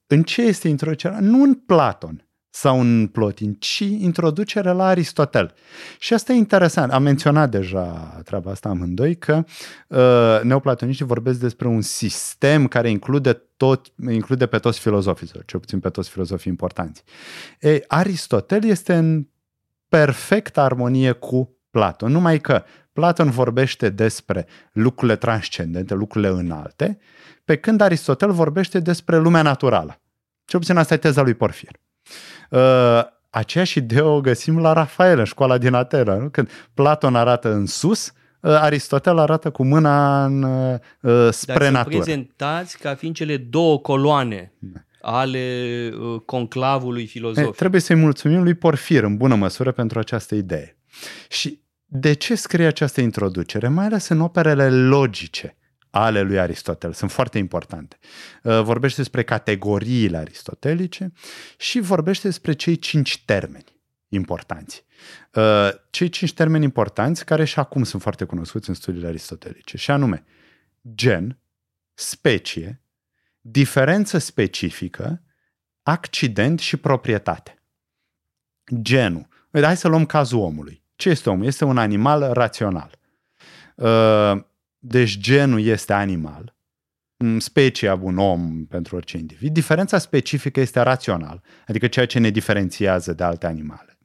În 0.06 0.22
ce 0.22 0.42
este 0.42 0.68
introducerea? 0.68 1.20
Nu 1.20 1.42
în 1.42 1.54
Platon, 1.54 2.29
sau 2.50 2.80
în 2.80 3.06
Plotin, 3.06 3.54
ci 3.54 3.78
introducere 3.78 4.72
la 4.72 4.86
Aristotel. 4.86 5.54
Și 5.98 6.14
asta 6.14 6.32
e 6.32 6.36
interesant. 6.36 6.92
Am 6.92 7.02
menționat 7.02 7.50
deja 7.50 8.20
treaba 8.24 8.50
asta 8.50 8.68
amândoi, 8.68 9.16
că 9.16 9.44
uh, 9.88 10.40
neoplatoniștii 10.42 11.04
vorbesc 11.04 11.40
despre 11.40 11.68
un 11.68 11.80
sistem 11.80 12.66
care 12.66 12.90
include, 12.90 13.32
tot, 13.56 13.86
include 14.10 14.46
pe 14.46 14.58
toți 14.58 14.78
filozofii, 14.78 15.28
sau 15.28 15.40
cel 15.46 15.60
puțin 15.60 15.80
pe 15.80 15.88
toți 15.88 16.10
filozofii 16.10 16.50
importanți. 16.50 17.02
Ei, 17.60 17.84
Aristotel 17.86 18.64
este 18.64 18.94
în 18.94 19.26
perfectă 19.88 20.60
armonie 20.60 21.12
cu 21.12 21.56
Platon, 21.70 22.12
numai 22.12 22.38
că 22.38 22.62
Platon 22.92 23.30
vorbește 23.30 23.88
despre 23.88 24.46
lucrurile 24.72 25.16
transcendente, 25.16 25.94
lucrurile 25.94 26.30
înalte, 26.30 26.98
pe 27.44 27.56
când 27.56 27.80
Aristotel 27.80 28.32
vorbește 28.32 28.80
despre 28.80 29.18
lumea 29.18 29.42
naturală. 29.42 30.00
Cel 30.44 30.58
puțin 30.58 30.76
asta 30.76 30.94
e 30.94 30.96
teza 30.96 31.22
lui 31.22 31.34
Porfir. 31.34 31.70
Uh, 32.50 33.02
aceeași 33.30 33.78
idee 33.78 34.00
o 34.00 34.20
găsim 34.20 34.58
la 34.58 34.72
Rafael, 34.72 35.18
în 35.18 35.24
școala 35.24 35.58
din 35.58 35.74
Atena, 35.74 36.14
nu? 36.14 36.28
când 36.28 36.50
Platon 36.74 37.14
arată 37.14 37.52
în 37.52 37.66
sus, 37.66 38.12
Aristotel 38.40 39.18
arată 39.18 39.50
cu 39.50 39.64
mâna 39.64 40.24
în, 40.24 40.46
spre 41.30 41.64
Dar 41.64 41.70
natură. 41.70 41.96
prezentați 41.96 42.78
ca 42.78 42.94
fiind 42.94 43.14
cele 43.14 43.36
două 43.36 43.78
coloane 43.78 44.52
da. 44.58 44.80
ale 45.00 45.44
conclavului 46.24 47.06
filozofic. 47.06 47.54
Trebuie 47.54 47.80
să-i 47.80 47.96
mulțumim 47.96 48.42
lui 48.42 48.54
Porfir 48.54 49.02
în 49.02 49.16
bună 49.16 49.34
măsură 49.34 49.72
pentru 49.72 49.98
această 49.98 50.34
idee. 50.34 50.76
Și 51.28 51.60
de 51.84 52.12
ce 52.12 52.34
scrie 52.34 52.66
această 52.66 53.00
introducere? 53.00 53.68
Mai 53.68 53.84
ales 53.84 54.08
în 54.08 54.20
operele 54.20 54.70
logice 54.70 55.56
ale 55.90 56.20
lui 56.20 56.38
Aristotel. 56.38 56.92
Sunt 56.92 57.10
foarte 57.10 57.38
importante. 57.38 57.98
Uh, 58.42 58.60
vorbește 58.62 59.00
despre 59.00 59.22
categoriile 59.22 60.16
aristotelice 60.16 61.12
și 61.58 61.80
vorbește 61.80 62.26
despre 62.26 62.52
cei 62.52 62.76
cinci 62.76 63.24
termeni 63.24 63.78
importanți. 64.08 64.84
Uh, 65.34 65.68
cei 65.90 66.08
cinci 66.08 66.34
termeni 66.34 66.64
importanți 66.64 67.24
care 67.24 67.44
și 67.44 67.58
acum 67.58 67.84
sunt 67.84 68.02
foarte 68.02 68.24
cunoscuți 68.24 68.68
în 68.68 68.74
studiile 68.74 69.06
aristotelice, 69.06 69.76
și 69.76 69.90
anume 69.90 70.24
gen, 70.94 71.38
specie, 71.94 72.82
diferență 73.40 74.18
specifică, 74.18 75.22
accident 75.82 76.58
și 76.58 76.76
proprietate. 76.76 77.54
Genul. 78.80 79.28
Hai 79.52 79.76
să 79.76 79.88
luăm 79.88 80.06
cazul 80.06 80.38
omului. 80.38 80.84
Ce 80.96 81.08
este 81.08 81.30
omul? 81.30 81.46
Este 81.46 81.64
un 81.64 81.78
animal 81.78 82.32
rațional. 82.32 82.98
Uh, 84.80 84.90
deci 84.90 85.18
genul 85.18 85.62
este 85.62 85.92
animal, 85.92 86.54
specia 87.38 87.98
un 88.02 88.18
om 88.18 88.66
pentru 88.66 88.96
orice 88.96 89.16
individ. 89.16 89.52
Diferența 89.52 89.98
specifică 89.98 90.60
este 90.60 90.80
rațional, 90.80 91.42
adică 91.66 91.86
ceea 91.86 92.06
ce 92.06 92.18
ne 92.18 92.30
diferențiază 92.30 93.12
de 93.12 93.24
alte 93.24 93.46
animale. 93.46 93.98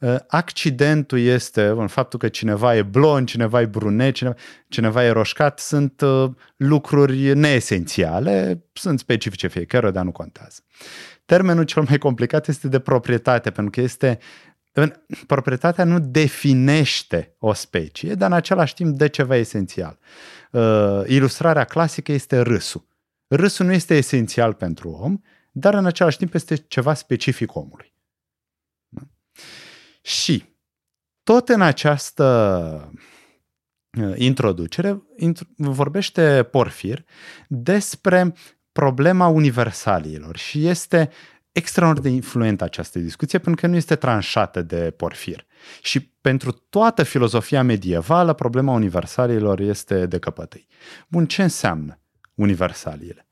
Uh, 0.00 0.16
accidentul 0.28 1.18
este 1.18 1.66
în 1.66 1.86
faptul 1.86 2.18
că 2.18 2.28
cineva 2.28 2.76
e 2.76 2.82
blond, 2.82 3.28
cineva 3.28 3.60
e 3.60 3.66
brunet, 3.66 4.14
cineva, 4.14 4.36
cineva 4.68 5.04
e 5.04 5.10
roșcat, 5.10 5.58
sunt 5.58 6.00
uh, 6.00 6.30
lucruri 6.56 7.34
neesențiale, 7.34 8.64
sunt 8.72 8.98
specifice 8.98 9.46
fiecare, 9.46 9.90
dar 9.90 10.04
nu 10.04 10.12
contează. 10.12 10.60
Termenul 11.24 11.64
cel 11.64 11.84
mai 11.88 11.98
complicat 11.98 12.48
este 12.48 12.68
de 12.68 12.78
proprietate, 12.78 13.50
pentru 13.50 13.70
că 13.70 13.80
este 13.80 14.18
proprietatea 15.26 15.84
nu 15.84 15.98
definește 16.00 17.34
o 17.38 17.52
specie, 17.52 18.14
dar 18.14 18.30
în 18.30 18.36
același 18.36 18.74
timp 18.74 18.96
de 18.96 19.08
ceva 19.08 19.36
esențial. 19.36 19.98
Uh, 20.50 21.02
ilustrarea 21.06 21.64
clasică 21.64 22.12
este 22.12 22.38
râsul. 22.38 22.88
Râsul 23.26 23.66
nu 23.66 23.72
este 23.72 23.94
esențial 23.96 24.54
pentru 24.54 24.90
om, 24.90 25.18
dar 25.52 25.74
în 25.74 25.86
același 25.86 26.16
timp 26.16 26.34
este 26.34 26.56
ceva 26.56 26.94
specific 26.94 27.54
omului. 27.54 27.92
Da? 28.88 29.02
Și 30.02 30.44
tot 31.22 31.48
în 31.48 31.60
această 31.60 32.92
uh, 33.98 34.12
introducere 34.16 35.02
vorbește 35.56 36.42
Porfir 36.42 37.04
despre 37.48 38.34
problema 38.72 39.26
universaliilor 39.26 40.36
și 40.36 40.66
este 40.66 41.10
extraordinar 41.52 42.08
de 42.10 42.14
influentă 42.14 42.64
această 42.64 42.98
discuție 42.98 43.38
pentru 43.38 43.60
că 43.60 43.66
nu 43.66 43.76
este 43.76 43.96
tranșată 43.96 44.62
de 44.62 44.90
Porfir. 44.90 45.46
Și 45.82 46.00
pentru 46.00 46.50
toată 46.50 47.02
filozofia 47.02 47.62
medievală, 47.62 48.32
problema 48.32 48.72
universalilor 48.72 49.60
este 49.60 50.06
de 50.06 50.18
căpătâi. 50.18 50.66
Bun, 51.08 51.26
ce 51.26 51.42
înseamnă 51.42 52.00
universaliile? 52.34 53.26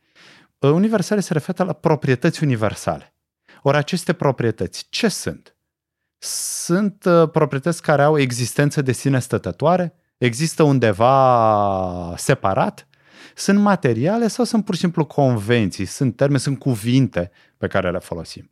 Ă, 0.62 0.70
universale 0.70 1.20
se 1.20 1.32
referă 1.32 1.64
la 1.64 1.72
proprietăți 1.72 2.42
universale. 2.42 3.14
Ori 3.62 3.76
aceste 3.76 4.12
proprietăți, 4.12 4.86
ce 4.90 5.08
sunt? 5.08 5.56
Sunt 6.18 7.04
ă, 7.04 7.26
proprietăți 7.26 7.82
care 7.82 8.02
au 8.02 8.18
existență 8.18 8.82
de 8.82 8.92
sine 8.92 9.18
stătătoare? 9.18 9.94
Există 10.18 10.62
undeva 10.62 12.14
separat? 12.16 12.88
Sunt 13.34 13.58
materiale 13.58 14.28
sau 14.28 14.44
sunt 14.44 14.64
pur 14.64 14.74
și 14.74 14.80
simplu 14.80 15.04
convenții, 15.04 15.84
sunt 15.84 16.16
termeni, 16.16 16.40
sunt 16.40 16.58
cuvinte 16.58 17.30
pe 17.56 17.66
care 17.66 17.90
le 17.90 17.98
folosim. 17.98 18.50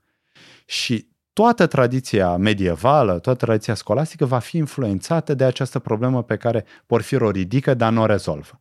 Și 0.65 1.09
toată 1.33 1.67
tradiția 1.67 2.37
medievală, 2.37 3.19
toată 3.19 3.45
tradiția 3.45 3.75
scolastică 3.75 4.25
va 4.25 4.39
fi 4.39 4.57
influențată 4.57 5.35
de 5.35 5.45
această 5.45 5.79
problemă 5.79 6.23
pe 6.23 6.37
care 6.37 6.65
Porfir 6.87 7.21
o 7.21 7.31
ridică, 7.31 7.75
dar 7.75 7.93
nu 7.93 8.03
o 8.03 8.07
rezolvă. 8.07 8.61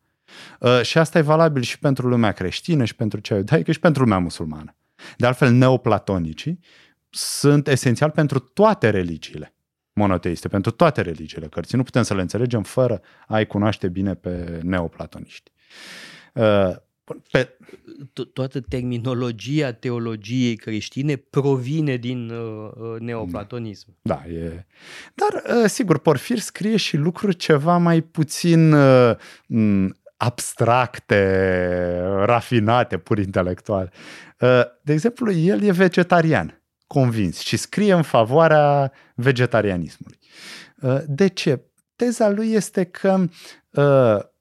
Uh, 0.59 0.81
și 0.81 0.97
asta 0.97 1.17
e 1.17 1.21
valabil 1.21 1.61
și 1.61 1.79
pentru 1.79 2.07
lumea 2.07 2.31
creștină, 2.31 2.85
și 2.85 2.95
pentru 2.95 3.19
cea 3.19 3.35
iudaică, 3.35 3.71
și 3.71 3.79
pentru 3.79 4.03
lumea 4.03 4.17
musulmană. 4.19 4.75
De 5.17 5.25
altfel, 5.25 5.51
neoplatonicii 5.51 6.59
sunt 7.09 7.67
esențial 7.67 8.09
pentru 8.09 8.39
toate 8.39 8.89
religiile 8.89 9.55
monoteiste, 9.93 10.47
pentru 10.47 10.71
toate 10.71 11.01
religiile 11.01 11.47
cărții. 11.47 11.77
Nu 11.77 11.83
putem 11.83 12.03
să 12.03 12.13
le 12.13 12.21
înțelegem 12.21 12.63
fără 12.63 13.01
a-i 13.27 13.47
cunoaște 13.47 13.87
bine 13.87 14.13
pe 14.13 14.59
neoplatoniști. 14.63 15.51
Uh, 16.33 16.75
pe... 17.31 17.57
Toată 18.33 18.59
terminologia 18.59 19.73
teologiei 19.73 20.55
creștine 20.55 21.15
provine 21.15 21.95
din 21.95 22.29
uh, 22.29 22.71
uh 22.75 22.99
neoplatonism. 22.99 23.97
Da, 24.01 24.23
e. 24.27 24.65
Dar, 25.13 25.57
uh, 25.57 25.69
sigur, 25.69 25.97
Porfir 25.97 26.39
scrie 26.39 26.77
și 26.77 26.97
lucruri 26.97 27.35
ceva 27.35 27.77
mai 27.77 28.01
puțin 28.01 28.73
uh, 28.73 29.15
abstracte, 30.17 31.21
rafinate, 32.25 32.97
pur 32.97 33.17
intelectuale. 33.17 33.91
Uh, 34.39 34.61
de 34.81 34.93
exemplu, 34.93 35.31
el 35.31 35.61
e 35.61 35.71
vegetarian, 35.71 36.61
convins, 36.87 37.39
și 37.39 37.57
scrie 37.57 37.93
în 37.93 38.01
favoarea 38.01 38.91
vegetarianismului. 39.15 40.19
Uh, 40.81 40.97
de 41.07 41.27
ce? 41.27 41.61
Teza 41.95 42.29
lui 42.29 42.51
este 42.51 42.83
că 42.83 43.23
uh, 43.71 44.33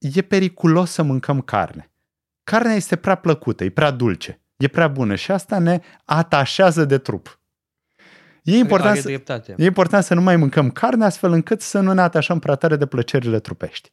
e 0.00 0.22
periculos 0.22 0.90
să 0.90 1.02
mâncăm 1.02 1.40
carne. 1.40 1.90
Carnea 2.44 2.74
este 2.74 2.96
prea 2.96 3.14
plăcută, 3.14 3.64
e 3.64 3.70
prea 3.70 3.90
dulce, 3.90 4.40
e 4.56 4.68
prea 4.68 4.88
bună 4.88 5.14
și 5.14 5.30
asta 5.30 5.58
ne 5.58 5.80
atașează 6.04 6.84
de 6.84 6.98
trup. 6.98 7.40
E 8.42 8.56
important, 8.56 8.98
să, 8.98 9.10
e 9.56 9.64
important 9.64 10.04
să 10.04 10.14
nu 10.14 10.20
mai 10.20 10.36
mâncăm 10.36 10.70
carne 10.70 11.04
astfel 11.04 11.32
încât 11.32 11.60
să 11.60 11.80
nu 11.80 11.92
ne 11.92 12.00
atașăm 12.00 12.38
prea 12.38 12.54
tare 12.54 12.76
de 12.76 12.86
plăcerile 12.86 13.40
trupești. 13.40 13.92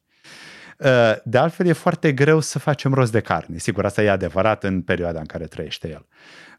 Uh, 0.78 0.88
de 1.24 1.38
altfel, 1.38 1.66
e 1.66 1.72
foarte 1.72 2.12
greu 2.12 2.40
să 2.40 2.58
facem 2.58 2.94
rost 2.94 3.12
de 3.12 3.20
carne. 3.20 3.58
Sigur, 3.58 3.84
asta 3.84 4.02
e 4.02 4.10
adevărat 4.10 4.64
în 4.64 4.82
perioada 4.82 5.18
în 5.18 5.26
care 5.26 5.44
trăiește 5.44 5.88
el. 5.88 6.06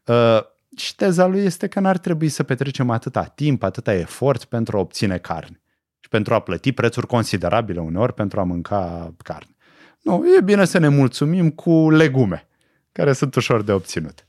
Uh, 0.05 0.43
și 0.77 0.95
teza 0.95 1.25
lui 1.25 1.43
este 1.43 1.67
că 1.67 1.79
n-ar 1.79 1.97
trebui 1.97 2.29
să 2.29 2.43
petrecem 2.43 2.89
atâta 2.89 3.23
timp, 3.23 3.63
atâta 3.63 3.93
efort 3.93 4.43
pentru 4.43 4.77
a 4.77 4.79
obține 4.79 5.17
carne 5.17 5.61
și 6.09 6.15
pentru 6.15 6.33
a 6.33 6.39
plăti 6.39 6.71
prețuri 6.71 7.07
considerabile 7.07 7.79
uneori 7.79 8.13
pentru 8.13 8.39
a 8.39 8.43
mânca 8.43 9.13
carne. 9.23 9.55
Nu, 10.01 10.23
e 10.37 10.41
bine 10.41 10.65
să 10.65 10.77
ne 10.77 10.87
mulțumim 10.87 11.49
cu 11.49 11.89
legume, 11.89 12.47
care 12.91 13.13
sunt 13.13 13.35
ușor 13.35 13.61
de 13.61 13.71
obținut. 13.71 14.25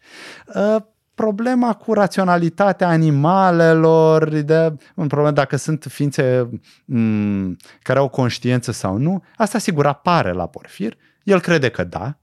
Uh, 0.54 0.76
problema 1.14 1.74
cu 1.74 1.92
raționalitatea 1.92 2.88
animalelor, 2.88 4.28
de, 4.28 4.76
un 4.94 5.06
problem 5.06 5.34
dacă 5.34 5.56
sunt 5.56 5.86
ființe 5.88 6.48
m- 6.48 6.60
mm, 6.84 7.56
care 7.82 7.98
au 7.98 8.08
conștiință 8.08 8.72
sau 8.72 8.96
nu, 8.96 9.24
asta 9.36 9.58
sigur 9.58 9.86
apare 9.86 10.32
la 10.32 10.46
Porfir. 10.46 10.96
El 11.22 11.40
crede 11.40 11.68
că 11.68 11.84
da. 11.84 12.14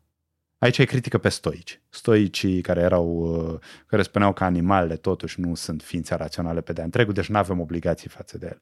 Aici 0.59 0.77
e 0.77 0.85
critică 0.85 1.17
pe 1.17 1.29
stoici. 1.29 1.81
Stoicii 1.89 2.61
care 2.61 2.81
erau, 2.81 3.07
uh, 3.07 3.59
care 3.85 4.01
spuneau 4.01 4.33
că 4.33 4.43
animalele 4.43 4.95
totuși 4.95 5.39
nu 5.39 5.55
sunt 5.55 5.81
ființe 5.81 6.15
raționale 6.15 6.61
pe 6.61 6.73
de 6.73 6.81
întregul, 6.81 7.13
deci 7.13 7.29
nu 7.29 7.37
avem 7.37 7.59
obligații 7.59 8.09
față 8.09 8.37
de 8.37 8.45
ele. 8.45 8.61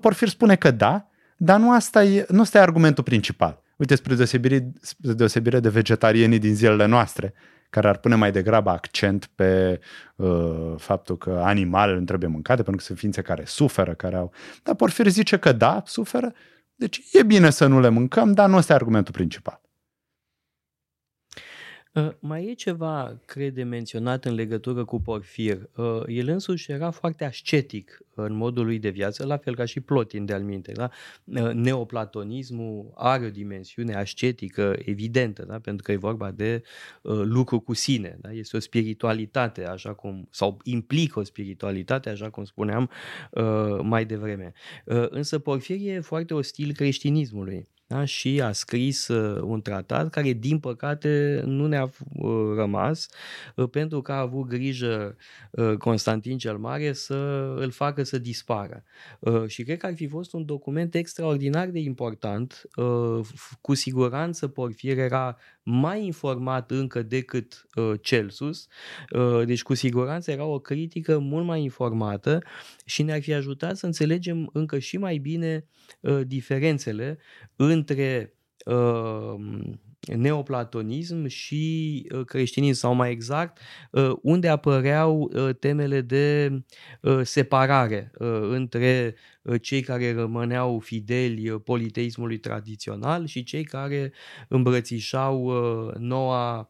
Porfir 0.00 0.28
spune 0.28 0.56
că 0.56 0.70
da, 0.70 1.08
dar 1.36 1.58
nu 1.58 1.72
asta 1.72 2.04
e, 2.04 2.26
nu 2.28 2.40
asta 2.40 2.58
e 2.58 2.60
argumentul 2.60 3.04
principal. 3.04 3.62
Uite, 3.76 3.94
spre 3.94 4.14
deosebire, 4.14 4.72
spre 4.80 5.12
deosebire 5.12 5.60
de 5.60 5.68
vegetarienii 5.68 6.38
din 6.38 6.54
zilele 6.54 6.86
noastre, 6.86 7.34
care 7.70 7.88
ar 7.88 7.96
pune 7.96 8.14
mai 8.14 8.32
degrabă 8.32 8.70
accent 8.70 9.30
pe 9.34 9.80
uh, 10.16 10.74
faptul 10.76 11.16
că 11.16 11.40
animalele 11.44 11.98
nu 11.98 12.04
trebuie 12.04 12.28
mâncate, 12.28 12.62
pentru 12.62 12.76
că 12.76 12.86
sunt 12.86 12.98
ființe 12.98 13.22
care 13.22 13.42
suferă, 13.44 13.94
care 13.94 14.16
au... 14.16 14.32
Dar 14.62 14.74
Porfir 14.74 15.06
zice 15.06 15.36
că 15.36 15.52
da, 15.52 15.82
suferă, 15.86 16.32
deci 16.74 17.02
e 17.12 17.22
bine 17.22 17.50
să 17.50 17.66
nu 17.66 17.80
le 17.80 17.88
mâncăm, 17.88 18.32
dar 18.32 18.48
nu 18.48 18.56
ăsta 18.56 18.72
e 18.72 18.76
argumentul 18.76 19.12
principal. 19.12 19.60
Uh, 21.96 22.08
mai 22.18 22.46
e 22.46 22.52
ceva, 22.52 23.20
crede, 23.24 23.62
menționat 23.62 24.24
în 24.24 24.34
legătură 24.34 24.84
cu 24.84 25.00
Porfir. 25.00 25.70
Uh, 25.76 26.02
el 26.06 26.28
însuși 26.28 26.70
era 26.70 26.90
foarte 26.90 27.24
ascetic 27.24 28.00
în 28.14 28.34
modul 28.34 28.64
lui 28.64 28.78
de 28.78 28.88
viață, 28.88 29.26
la 29.26 29.36
fel 29.36 29.54
ca 29.54 29.64
și 29.64 29.80
Plotin 29.80 30.24
de 30.24 30.32
alminte. 30.32 30.72
Da? 30.72 30.90
Uh, 31.24 31.52
neoplatonismul 31.52 32.92
are 32.94 33.26
o 33.26 33.30
dimensiune 33.30 33.94
ascetică 33.94 34.76
evidentă, 34.84 35.44
da? 35.44 35.58
pentru 35.58 35.82
că 35.82 35.92
e 35.92 35.96
vorba 35.96 36.30
de 36.30 36.62
lucru 37.22 37.60
cu 37.60 37.72
sine. 37.72 38.16
Da? 38.20 38.32
Este 38.32 38.56
o 38.56 38.60
spiritualitate, 38.60 39.66
așa 39.66 39.94
cum, 39.94 40.28
sau 40.30 40.58
implică 40.62 41.18
o 41.18 41.22
spiritualitate, 41.22 42.08
așa 42.08 42.30
cum 42.30 42.44
spuneam 42.44 42.90
mai 43.82 44.04
devreme. 44.04 44.52
Însă 45.08 45.38
Porfir 45.38 45.76
e 45.80 46.00
foarte 46.00 46.34
ostil 46.34 46.72
creștinismului. 46.72 47.66
Da? 47.86 48.04
și 48.04 48.40
a 48.40 48.52
scris 48.52 49.08
uh, 49.08 49.40
un 49.42 49.62
tratat 49.62 50.10
care, 50.10 50.32
din 50.32 50.58
păcate, 50.58 51.42
nu 51.44 51.66
ne-a 51.66 51.90
uh, 52.14 52.52
rămas 52.56 53.08
uh, 53.54 53.68
pentru 53.70 54.02
că 54.02 54.12
a 54.12 54.18
avut 54.18 54.46
grijă 54.46 55.16
Constantin 55.78 56.38
cel 56.38 56.58
Mare 56.58 56.92
să 56.92 57.14
îl 57.58 57.70
facă 57.70 58.02
să 58.02 58.18
dispară. 58.18 58.84
Și 59.46 59.62
cred 59.62 59.78
că 59.78 59.86
ar 59.86 59.94
fi 59.94 60.06
fost 60.06 60.32
un 60.32 60.44
document 60.44 60.94
extraordinar 60.94 61.68
de 61.68 61.78
important. 61.78 62.62
Cu 63.60 63.74
siguranță 63.74 64.48
Porfir 64.48 64.98
era 64.98 65.36
mai 65.62 66.04
informat 66.04 66.70
încă 66.70 67.02
decât 67.02 67.66
Celsus, 68.00 68.66
deci 69.44 69.62
cu 69.62 69.74
siguranță 69.74 70.30
era 70.30 70.44
o 70.44 70.58
critică 70.58 71.18
mult 71.18 71.46
mai 71.46 71.62
informată 71.62 72.42
și 72.84 73.02
ne-ar 73.02 73.20
fi 73.20 73.32
ajutat 73.32 73.76
să 73.76 73.86
înțelegem 73.86 74.50
încă 74.52 74.78
și 74.78 74.96
mai 74.96 75.18
bine 75.18 75.64
diferențele 76.26 77.18
între 77.76 78.34
uh, 78.64 79.34
neoplatonism 80.14 81.26
și 81.26 82.06
uh, 82.14 82.24
creștinism, 82.24 82.78
sau 82.78 82.94
mai 82.94 83.10
exact, 83.10 83.58
uh, 83.90 84.12
unde 84.22 84.48
apăreau 84.48 85.30
uh, 85.34 85.54
temele 85.58 86.00
de 86.00 86.58
separare 87.22 88.10
între 88.50 89.14
cei 89.60 89.80
care 89.80 90.14
rămâneau 90.14 90.78
fideli 90.78 91.50
politeismului 91.50 92.38
tradițional 92.38 93.26
și 93.26 93.42
cei 93.42 93.64
care 93.64 94.12
îmbrățișau 94.48 95.52
noua 95.98 96.68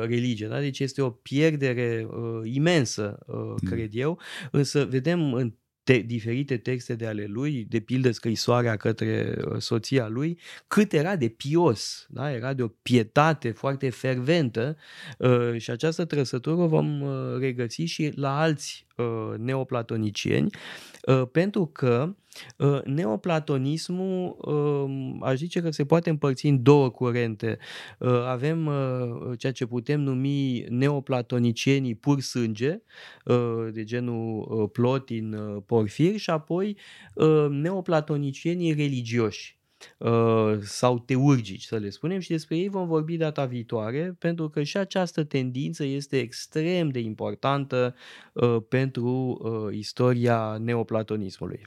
religie. 0.00 0.46
Da? 0.46 0.60
Deci 0.60 0.78
este 0.78 1.02
o 1.02 1.10
pierdere 1.10 2.06
imensă, 2.42 3.18
mm. 3.26 3.56
cred 3.64 3.90
eu, 3.92 4.18
însă 4.50 4.84
vedem 4.84 5.32
în 5.34 5.52
te- 5.82 5.98
diferite 5.98 6.56
texte 6.56 6.94
de 6.94 7.06
ale 7.06 7.24
lui, 7.26 7.66
de 7.68 7.80
pildă 7.80 8.10
scrisoarea 8.10 8.76
către 8.76 9.36
uh, 9.44 9.56
soția 9.58 10.08
lui, 10.08 10.38
cât 10.68 10.92
era 10.92 11.16
de 11.16 11.28
pios, 11.28 12.06
da? 12.08 12.32
era 12.32 12.52
de 12.52 12.62
o 12.62 12.68
pietate 12.68 13.50
foarte 13.50 13.90
ferventă 13.90 14.76
uh, 15.18 15.58
și 15.58 15.70
această 15.70 16.04
trăsătură 16.04 16.66
vom 16.66 17.00
uh, 17.00 17.38
regăsi 17.38 17.82
și 17.82 18.12
la 18.14 18.40
alți 18.40 18.86
uh, 18.96 19.38
neoplatonicieni, 19.38 20.50
uh, 21.06 21.22
pentru 21.32 21.66
că 21.66 22.08
uh, 22.08 22.14
neoplatonismul, 22.84 24.36
uh, 24.40 25.18
aș 25.20 25.36
zice 25.36 25.60
că 25.60 25.70
se 25.70 25.84
poate 25.84 26.10
împărți 26.10 26.46
în 26.46 26.62
două 26.62 26.90
curente. 26.90 27.58
Uh, 27.98 28.24
avem 28.26 28.66
uh, 28.66 29.38
ceea 29.38 29.52
ce 29.52 29.66
putem 29.66 30.00
numi 30.00 30.64
neoplatonicienii 30.68 31.94
pur 31.94 32.20
sânge, 32.20 32.82
uh, 33.24 33.68
de 33.72 33.84
genul 33.84 34.46
uh, 34.50 34.68
Plotin, 34.72 35.32
uh, 35.32 35.62
Porfir, 35.66 36.16
și 36.16 36.30
apoi 36.30 36.76
uh, 37.14 37.46
neoplatonicienii 37.50 38.72
religioși. 38.72 39.58
Uh, 39.98 40.58
sau 40.60 40.98
teurgici, 40.98 41.64
să 41.64 41.76
le 41.76 41.90
spunem, 41.90 42.18
și 42.20 42.30
despre 42.30 42.56
ei 42.56 42.68
vom 42.68 42.86
vorbi 42.86 43.16
data 43.16 43.44
viitoare, 43.44 44.16
pentru 44.18 44.48
că 44.48 44.62
și 44.62 44.76
această 44.76 45.24
tendință 45.24 45.84
este 45.84 46.18
extrem 46.18 46.88
de 46.88 46.98
importantă 46.98 47.94
uh, 48.32 48.56
pentru 48.68 49.40
uh, 49.42 49.76
istoria 49.76 50.56
neoplatonismului. 50.58 51.66